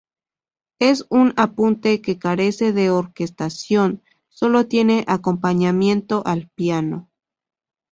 Es 0.79 1.05
un 1.11 1.31
apunte 1.37 2.01
que 2.01 2.17
carece 2.17 2.73
de 2.73 2.89
orquestación, 2.89 4.01
solo 4.29 4.65
tiene 4.65 5.03
acompañamiento 5.05 6.23
al 6.25 6.49
piano. 6.55 7.11